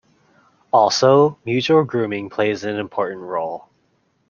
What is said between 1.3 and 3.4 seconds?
mutual grooming plays an important